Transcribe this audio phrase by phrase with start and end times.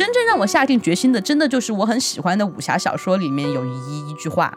[0.00, 4.56] 真正让我下定决心的，真的就是我很喜欢的武侠小说里面有一一句话：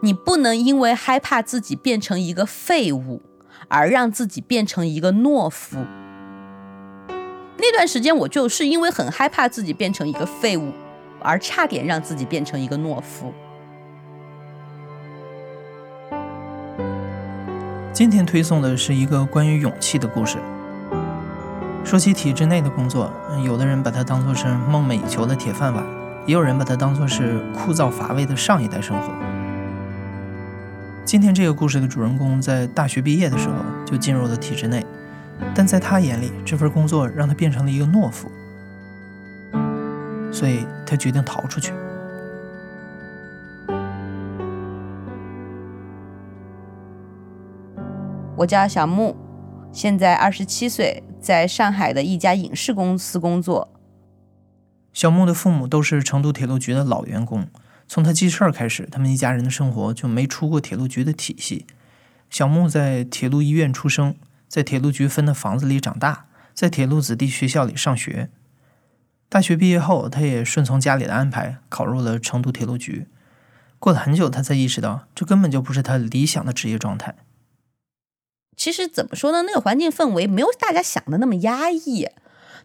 [0.00, 3.22] 你不能因为害怕自己变成一个废物，
[3.68, 5.78] 而让自己变成一个懦夫。
[7.56, 10.70] 那段时间，我就是因为很害怕自己变成一个废物，
[11.22, 13.32] 而差点让自己变成一个懦夫。
[17.94, 20.36] 今天推送的是一个关于勇气的故事。
[21.92, 23.12] 说起体制内的工作，
[23.44, 25.84] 有的人把它当作是梦寐以求的铁饭碗，
[26.24, 29.12] 也有人把它当作是枯燥乏味的上一代生活。
[31.04, 34.82] 今天这个故事的主人公在大学毕业的时候就进入了体制内。
[35.54, 38.32] 但在他眼里，这份工作让他变成了一个懦夫，
[40.32, 41.74] 所以他决定逃出去。
[48.34, 49.14] 我叫小木，
[49.72, 53.72] 现在二十七岁，在上海的一家影视公司工作。
[54.92, 57.48] 小木的父母都是成都铁路局的老员工，
[57.88, 61.66] 从他记事儿开始，他们一家人的生活就没出过铁路局的体系。
[62.28, 64.14] 小木在铁路医院出生。
[64.46, 68.28] 在铁路局分的房子里长大，在铁路子弟学校里上学。
[69.30, 73.06] 大学毕业后，他也顺从家里的安排，考入了成都铁路局。
[73.78, 77.14] 过了很久，他才意识到，这根本就不是他理想的职业状态。
[78.62, 79.42] 其实怎么说呢？
[79.42, 82.06] 那个环境氛围没有大家想的那么压抑。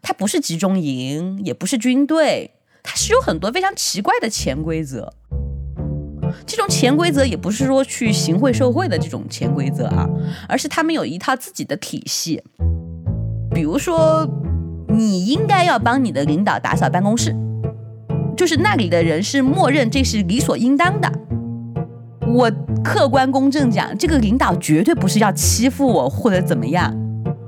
[0.00, 2.52] 它不是集中营，也不是军队，
[2.84, 5.12] 它是有很多非常奇怪的潜规则。
[6.46, 10.08] 这种潜规则也不是说去行贿受贿的这种潜规则啊，
[10.48, 12.44] 而是他们有一套自己的体系。
[13.52, 14.24] 比如说，
[14.86, 17.34] 你应该要帮你的领导打扫办公室，
[18.36, 21.12] 就是那里的人是默认这是理所应当的。
[22.30, 22.50] 我
[22.84, 26.94] 客观公正讲，这个领导绝对不是要欺负我或者怎么样，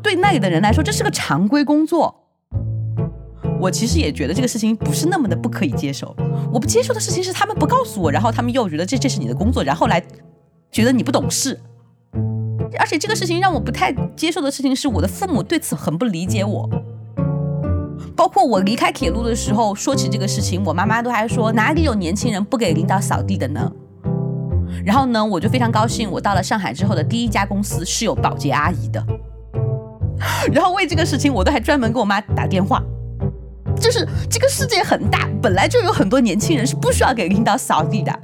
[0.03, 2.15] 对那里的人来说，这是个常规工作。
[3.61, 6.17] 我其实也觉得这个事情不是那么的不可以接受。
[6.51, 10.03] 我不接受的事情是他们不告诉我，然后他们又觉得这这是你的工作，然后来
[10.73, 11.61] 觉得你不懂事。
[12.79, 16.69] 而且这个事情让我不太接受的事情是，我的父母对此很不理解我。
[18.17, 23.71] 包括我离开铁路的时候，说起这个事情，我妈妈都还说哪里有年轻人不给领导扫地的呢？
[24.85, 29.05] 然后呢，我就非常高兴，我到了上海之后的第一家公司是有保洁阿姨的。
[30.53, 32.83] 然后为这个事情，我都还专门给我妈打电话。
[33.81, 38.21] 就是这个世界很大，本来就有很多年轻人是不需要给领导扫地的。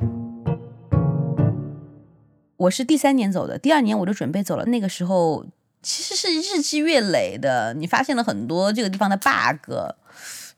[2.59, 4.65] 我是第三年走的，第二年我就准备走了。
[4.67, 5.47] 那个时候
[5.83, 9.73] 其实是日积月累的，你发现了很多这个地方的 bug，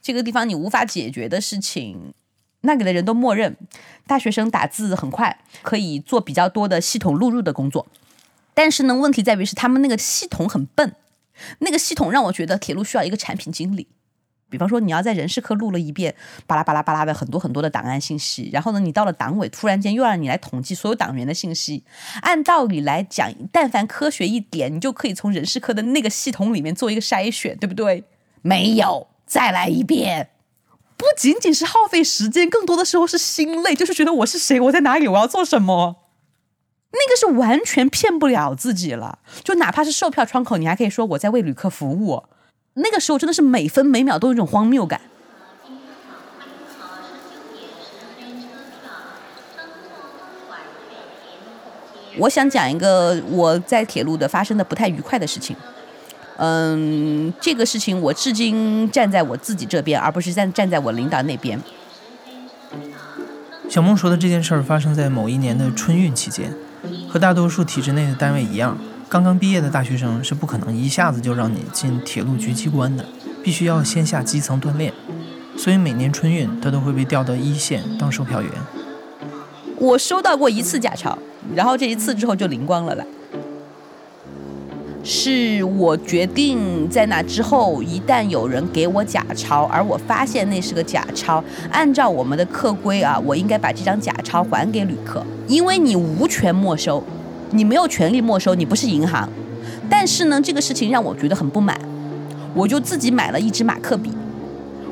[0.02, 2.14] 这个地方你无法解决的事情。
[2.62, 3.56] 那里的人都默认
[4.06, 7.86] 大学生打字很快，可以做比较多的系统录入的工作。
[8.54, 10.94] 但是呢，问题在于是他们那个系统很笨，
[11.60, 13.86] 那个系统让我觉得铁路需要一个产品经理。
[14.50, 16.14] 比方说，你要在人事科录了一遍，
[16.46, 21.84] 巴拉巴拉巴拉的很多很多的档案信息，然后呢，你到了党委，突然间又让你来统计所有党员的信息。
[22.22, 28.02] 按道理来讲，但凡科学一点，你就可以从人事科的那个系统里面做一个筛选，对不对？
[28.40, 30.30] 没有，再来一遍。
[30.98, 35.96] 不仅仅是耗费时间，更多的时候是心累，就是觉得我是谁，我在哪里，我要做什么。
[36.90, 39.20] 那个是完全骗不了自己了。
[39.44, 42.24] 就哪怕是售票窗口，你还可以说我在为旅客服务。
[42.74, 45.00] 那个时候真的是每分每秒都有一种荒谬感。
[52.18, 55.54] 我想讲一个我在铁路的发生的不太愉快的事情。
[56.38, 61.60] 嗯，这个事情我至今站在我自己这边，而不是站站在我领导那边。
[63.68, 66.54] 小梦说的这件事儿发生在某一年的春运期间，
[67.08, 68.78] 和大多数体制内的单位一样。
[69.08, 73.04] 刚刚毕业的大学生是不可能一下子就让你进铁路局机关的，
[73.42, 74.92] 必须要先下基层锻炼。
[75.56, 78.50] 所以每年春运，他都会被调到一线当售票员。
[79.76, 81.18] 我收到过一次假钞，
[81.54, 83.04] 然后这一次之后就灵光了啦。
[85.10, 97.02] 是我决定在那之后，一旦有人给我假钞，而我发现那是个假钞，按照我们的客规啊，我应该把这张假钞还给旅客，因为你无权没收。
[97.52, 99.26] 你没有权利没收，你不是银行。
[99.88, 101.80] 但是呢，这个事情让我觉得很不满，
[102.52, 104.12] 我就自己买了一支马克笔。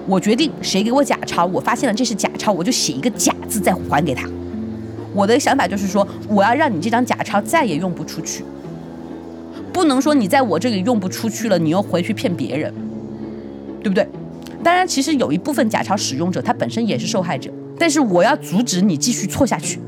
[0.06, 4.26] 我决定，谁给我假钞，我发现了这是假钞，我就写一个假字再还给他。
[5.12, 8.42] 我的想法就是说，我要让你这张假钞再也用不出去，
[9.76, 12.72] 不能说你在我这里用不出去了，你又回去骗别人，
[13.82, 14.08] 对不对？
[14.64, 19.78] 当然，其实有一部分假钞使用者他本身也是受害者，但是我要阻止你继续错下去。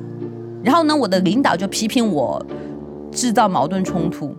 [0.63, 2.45] 然后呢，我的领导就批评我
[3.11, 4.37] 制造矛盾冲突。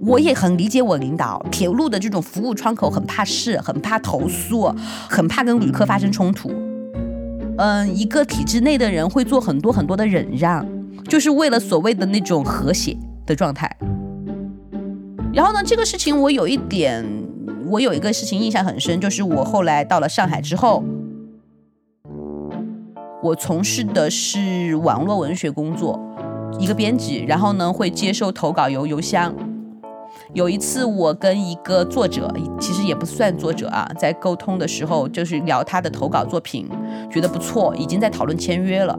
[0.00, 4.72] 我也很理解我领导，铁路的这种服务窗口很怕事，很怕投诉，
[5.10, 6.52] 很怕跟旅客发生冲突。
[7.58, 10.64] 嗯，一个体制内的人会做很多很多的忍让，
[11.08, 13.70] 就是为了所谓的那种和谐的状态。
[15.32, 17.04] 然后呢，这个事情我有一点，
[17.68, 20.84] 我有一个事情印象很深，就是我后来到了上海之后，
[23.22, 25.98] 我从事的是网络文学工作，
[26.58, 29.34] 一个编辑，然后呢会接收投稿邮邮箱。
[30.32, 36.68] 有一次，我跟一个作者，其实也不算作者啊，在沟通的时候，就是聊他的投稿作品，
[37.10, 38.96] 觉得不错，已经在讨论签约了。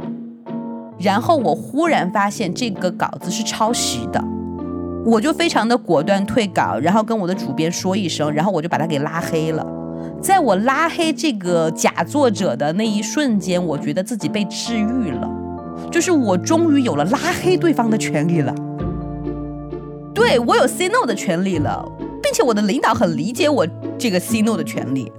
[0.98, 4.24] 然后我忽然发现这个稿子是抄袭的，
[5.06, 9.66] 我就非常的果断退稿，然后跟我的主编说一声，然后我就把他给拉黑了。
[10.22, 15.30] 在我拉黑这个假作者的那一瞬间，我觉得自己被治愈了，
[15.92, 18.54] 就是我终于有了拉黑对方的权利了。
[20.14, 21.86] 对我有 say no 的权利了，
[22.24, 25.12] 并且我的领导很理解我这个 say no 的权利。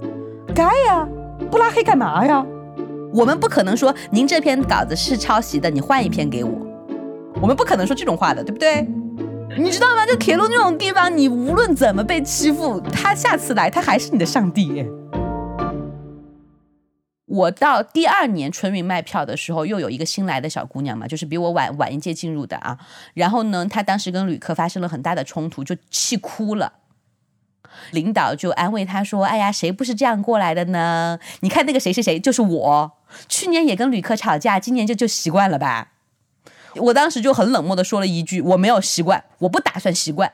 [0.55, 1.07] 该呀，
[1.51, 2.43] 不拉黑干嘛呀？
[3.13, 6.51] 我们不可能说您这篇稿子是抄袭的，你换一篇给我。
[7.41, 8.85] 我们不可能说这种话的，对不对？
[9.57, 10.05] 你知道吗？
[10.05, 14.85] 就铁路那种地方，你无论怎么被欺负，他下次来他还是你的上帝。
[17.25, 22.77] 我到第二年春运卖票的时候，又有一个新来的小姑娘嘛，就是比我晚晚一届进入的啊。
[23.13, 26.73] 然后呢，她当时跟旅客发生了很大的冲突，就气哭了。
[27.91, 31.19] 领导就安慰他说：“哎呀，谁不是这样过来的呢？
[31.41, 32.91] 你看那个谁谁谁，就是我，
[33.27, 35.93] 去年也跟旅客吵架，今年就就习惯了吧。”
[36.75, 40.31] 我当时就很冷漠的说了一句：“我没有习惯，我不打算习惯。”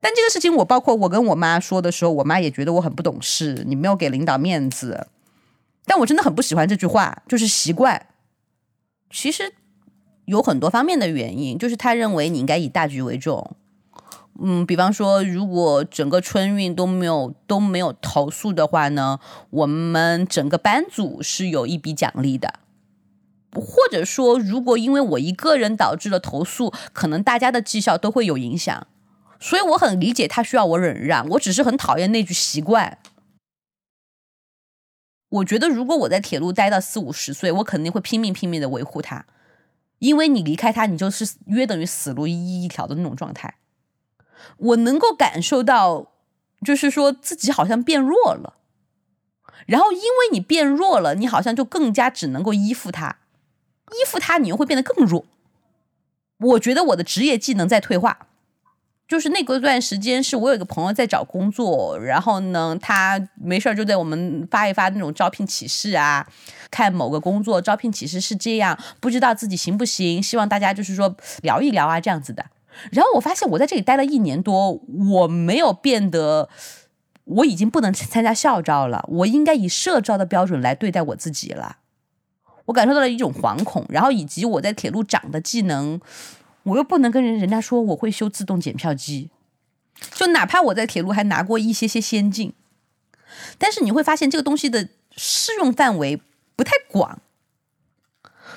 [0.00, 5.06] 但这个事情，我包括我跟我妈说的时候，我妈也觉得我很不懂事，你没有给领导面子。
[5.86, 8.06] 但我真的很不喜欢这句话，就是习惯。
[9.10, 9.52] 其实
[10.24, 13.54] 有很多方面的原因，就是他认为你应该以大局为重。
[14.40, 19.20] 嗯，比方说，如果整个春运都没有都没有投诉的话呢，
[19.50, 22.60] 我们整个班组是有一笔奖励的。
[23.54, 28.86] 或者说，如果因为我一个人导致了投诉，可能大家的绩效都会有影响。
[29.38, 32.98] 所以我很理解他需要我忍让，我只是很讨厌那句习惯。
[35.28, 39.26] 我觉得，如果我在铁路待到四五十岁，我肯定会拼命拼命的维护它，
[39.98, 43.54] 因为你离开它，你就是约等于死路一一条的那种状态。
[44.58, 46.12] 我能够感受到，
[46.64, 48.54] 就是说自己好像变弱了，
[49.66, 53.18] 然后因为你变弱了，你好像就更加只能够依附他，
[53.90, 55.24] 依附他，你又会变得更弱。
[56.38, 58.26] 我觉得我的职业技能在退化。
[59.08, 66.26] 就是那个段时间，是我有一个朋友在找工作，然后呢，他没事儿就在我们发一发那种招聘启事啊，
[66.70, 72.46] 看某个工作招聘启事是这样，不知道自己行不行，希望大家就是说聊一聊啊这样子的。
[72.90, 74.80] 然后我发现我在这里待了一年多，
[75.10, 76.48] 我没有变得，
[77.24, 81.78] 我已经不能参加校招了，我应该以社招的标准来对待我自己了。
[82.66, 86.00] 我感受到了一种惶恐，然后以及我在铁路长的技能。
[86.64, 89.30] 我又不能跟人人家说我会修自动检票机，
[90.14, 92.52] 就哪怕我在铁路还拿过一些些先进，
[93.58, 96.22] 但是你会发现这个东西的适用范围
[96.54, 97.20] 不太广。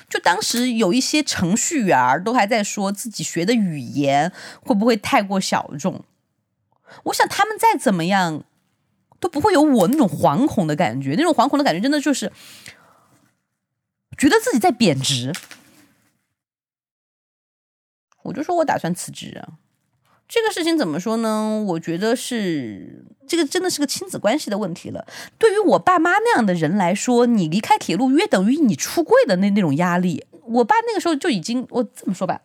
[0.08, 4.32] 就当时有一些程序员都还在说自己学的语言
[4.62, 6.04] 会不会太过小众，
[7.04, 8.44] 我想他们再怎么样
[9.18, 12.32] 都不会有我那种惶恐的感觉，那种惶恐的感觉真的就是
[14.16, 15.32] 觉得自己在贬值。
[18.22, 19.58] 我就说，我打算辞职啊。
[20.28, 21.62] 这个事情怎么说呢？
[21.68, 25.06] 我觉得是这个真的是个亲子关系的问题了。
[25.38, 30.24] 对于我爸妈那样的人来说，你离开铁路约等于你出柜的那那种压力。
[30.44, 32.40] 我爸那个时候就已经，我这么说吧，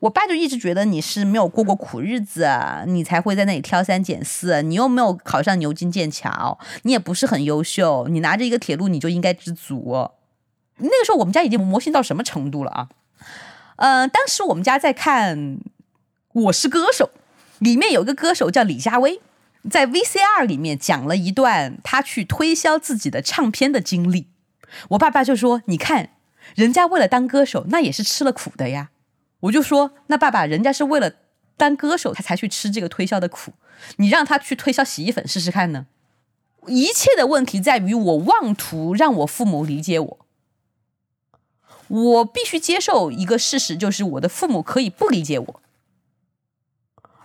[0.00, 2.48] 我爸就一直觉得你是没有过过苦日子，
[2.86, 4.62] 你才会在那里挑三拣四。
[4.62, 10.08] 你又没有考上牛津剑桥，你也不是很优秀，你拿着一个铁路你就应该知足。
[10.78, 12.88] 那个时候我们家已经魔性到什么程度了啊？
[13.76, 15.38] 嗯，当时我们家在看
[16.32, 17.10] 《我是歌手》，
[17.64, 19.22] 里面有个歌手叫李佳薇，
[19.70, 24.26] 在 VCR 里面讲了一段他去推销自己的唱片的经历。
[24.90, 26.10] 我爸爸就说：“你看，
[26.54, 28.90] 人家为了当歌手，那也是吃了苦的呀。”
[29.40, 31.10] 我就说：“那爸爸，人家是为了
[31.56, 33.54] 当歌手，他才去吃这个推销的苦。
[33.96, 35.86] 你让他去推销洗衣粉试试看呢？
[36.66, 40.18] 一切的问题在于我妄图让我父母理解我。”
[41.88, 45.62] 我必须接受一个事实，就是我的父母可以不理解我，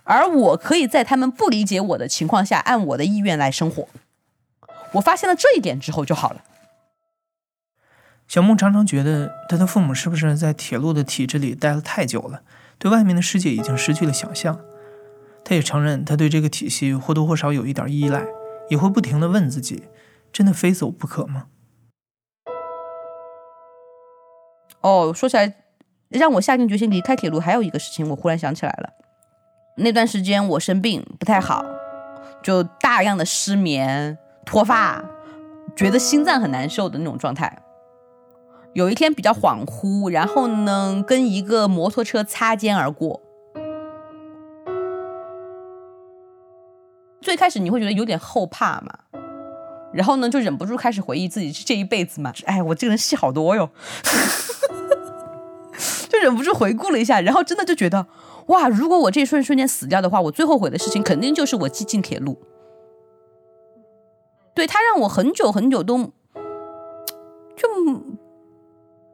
[0.04, 3.88] 而我可以在他们不理解我的情况下，按我的意愿来生活。
[4.92, 6.42] 我发现了这一点之后就好了。
[8.26, 12.42] 小木常常觉得，他的父母是不是在铁路的体制里待了太久了，
[12.78, 14.60] 对外面的世界已经失去了想象？
[15.44, 18.24] 他他也承认他对这个体系或多或少有一点依赖，
[18.68, 19.88] 也会不停的问自己：
[20.32, 21.46] 真的非走不可吗？
[24.80, 25.52] 哦，说起来，
[26.08, 28.92] 让我下定决心离开铁路，还有一个事情，我忽然想起来了。
[29.76, 31.64] 那段时间我生病不太好，
[32.42, 35.02] 就大量的失眠、脱发，
[35.74, 37.62] 觉得心脏很难受的那种状态。
[38.74, 43.20] 有一天比较恍惚，然后呢，跟一个摩托车擦肩而过。
[47.20, 48.98] 最开始你会觉得有点后怕嘛，
[49.92, 53.70] 然后呢，就忍不住开始回忆自己这一辈子嘛，哎，我这个人戏好多哟。
[56.08, 58.06] 就忍不住回顾了一下，然后真的就觉得，
[58.46, 58.68] 哇！
[58.68, 62.38] 如果我这一瞬瞬间死掉的话，我最后悔的事情肯定就是我挤进铁路。
[64.54, 65.98] 对他让我很久很久都，
[67.56, 67.68] 就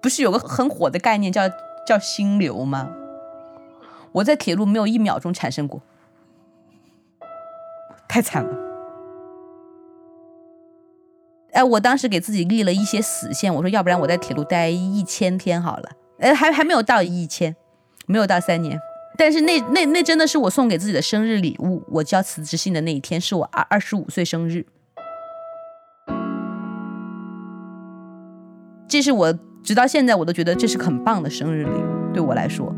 [0.01, 1.43] 不是有个很火的概念叫
[1.87, 2.91] 叫心流吗？
[4.13, 5.83] 我在铁路没有一秒钟产生过，
[8.09, 8.57] 太惨了。
[11.53, 15.91] 哎，我当时给自己立了一些死线，我说要不然我在铁路待一千天好了。
[16.19, 17.55] 哎，还还没有到一千，
[18.07, 18.81] 没有到三年，
[19.19, 21.83] 但是那那那真的是我送给自己的生日礼物。
[21.89, 24.67] 我交辞职信的那一天是我二二十五岁生日，
[28.87, 32.75] 这是我直到现在我都觉得这是很棒的生日礼物，对我来说。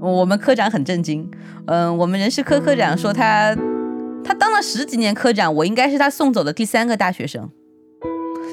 [0.00, 1.30] 我们科长很震惊，
[1.66, 3.56] 嗯，我们人事科科长说他
[4.22, 7.48] 他当了十几年科长，我应该是他送走的第三个大学生，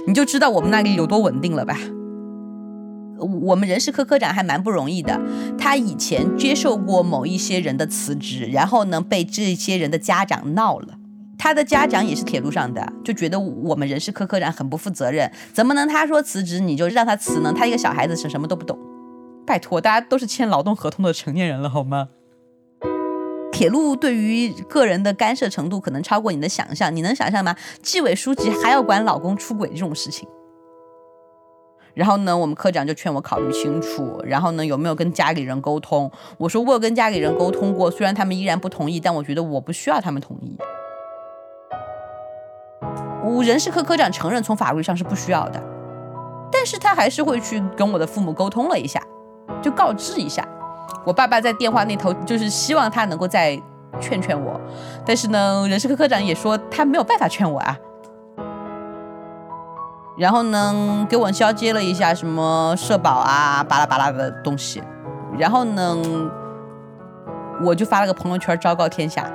[0.07, 1.77] 你就知道我们那里有多稳定了吧。
[3.21, 5.19] 我们人事科科长还蛮不容易的，
[5.57, 10.97] 他以前接受过某一些人的辞职，然后呢被这些人的家长闹了，
[11.37, 17.53] 他的家长也是铁路上的，就觉得我们人事科科长很不负责任，怎么能他说辞职你就让他辞呢？
[17.55, 18.77] 他一个小孩子是什么都不懂，
[19.45, 22.09] 拜托，大家都是签劳动合同的成年人了好吗？
[23.51, 27.55] 铁路对于个人的干涉程度可能超过你的想象，你能想象吗？
[27.83, 30.27] 纪委书记还要管老公出轨这种事情？
[31.93, 34.21] 然后呢，我们科长就劝我考虑清楚。
[34.25, 36.11] 然后呢，有没有跟家里人沟通？
[36.37, 40.57] 我说我有跟家里人沟通过，虽然他们依然不同意，但我觉得我不需要他们同意。
[43.23, 45.61] 我人事科科长承认从法律上是不需要的，
[46.51, 49.01] 但是他还是会去跟我的父母沟通了一下，
[49.61, 50.47] 就告知一下。
[51.05, 53.59] 我爸爸在电话那头就是希望他能够再
[53.99, 54.59] 劝劝我，
[55.05, 57.77] 但是呢，人事科科长也说他没有办法劝我啊。
[60.17, 64.83] 然后呢，给我交接了一下什么社保啊，巴拉巴拉的东西。
[65.37, 65.97] 然后呢，
[67.63, 69.31] 我就发了个朋友圈昭告天下。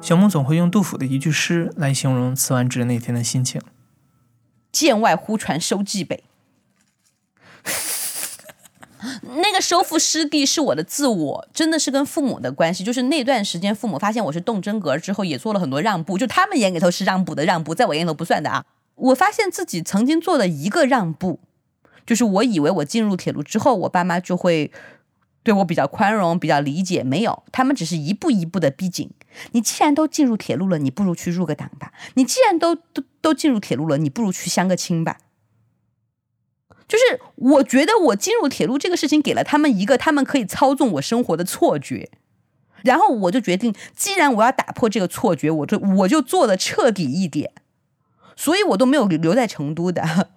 [0.00, 3.60] 小梦总会用杜甫的一句诗来形容辞完职那天的心情
[4.70, 6.24] ：“剑外忽传收蓟北。”
[9.22, 12.84] 那个收复失地是我的自我，真的是跟父母的关系。
[12.84, 16.16] 就是那段时间，父母发现我是动真格之后，也做了很多让步。
[16.16, 18.64] 就他们眼里头是让步的让步，在我眼里头不算的啊。
[18.94, 21.40] 我发现自己曾经做了一个让步，
[22.06, 24.70] 就是我以为我进入铁路之后，我爸妈就会
[25.42, 27.02] 对我比较宽容、比较理解。
[27.02, 29.10] 没有，他们只是一步一步的逼紧。
[29.52, 31.92] 你既然都进入铁路了，你不如去入个党吧。
[32.14, 35.18] 你既然都都都进入铁路了，你不如去相个亲吧。
[36.92, 42.10] 就是我觉得我进入铁路这个事情给了他们一个他们可以操纵我生活的错觉，
[42.82, 47.54] 然后我就决定，既然我要打破这个错觉，我就我就做的彻底一点，
[48.36, 50.28] 所以我都没有留在成都的。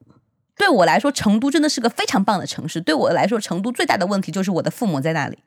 [0.56, 2.80] 对我来说，成都真的是个非常棒的城市。
[2.80, 5.40] 对我来说，成都最大的问题就是我的父母在那里。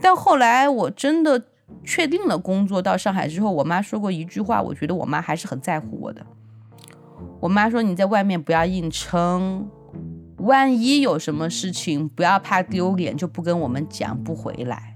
[0.00, 1.46] 但后来我真的
[1.84, 6.24] 确定了工作到上海之后，我妈说过一句话，我觉得我妈还是很在乎我的。
[7.40, 9.68] 我妈说：“你在外面不要硬撑，
[10.38, 14.94] 万一有什么事情，不要怕丢脸，就不跟我们讲，不回来。”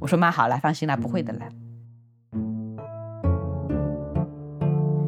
[0.00, 1.46] 我说：“妈，好了，放心啦，不会的啦。”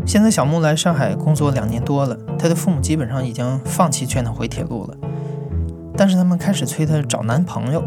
[0.06, 4.94] 现在小木来上海工作两年多了，他的父母基本上已经放弃劝他回铁路了，
[5.96, 7.82] 但是他们开始催他找男朋友。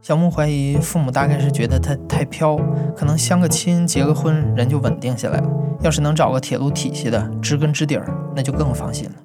[0.00, 2.56] 小木怀疑父母大概是觉得他太飘，
[2.96, 5.61] 可能相个亲、结个婚，人就稳定下来了。
[5.82, 9.16] 要是能找个铁路体系的，知根知底儿，那就更放心了。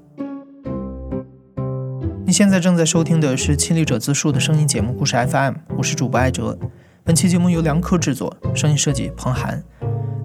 [2.26, 6.58] 你现在正在收听的是《亲历者自述》的声音节目故事 FM，我是主播艾哲。
[7.04, 9.64] 本期节目由梁科制作，声音设计彭涵。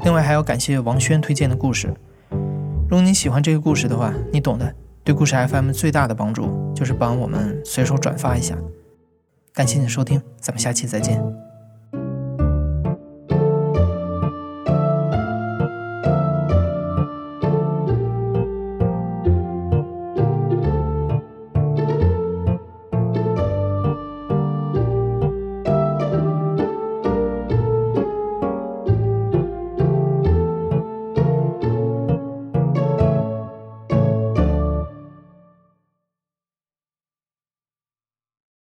[0.04, 1.94] 另外还要感谢王轩推荐的故事。
[2.30, 4.74] 如果你喜欢这个故事的话，你懂的。
[5.04, 8.56] 对故事 FM 最大的帮助就是帮我们随手转发一下。
[9.52, 11.41] 感谢你的收听，咱们下期再见。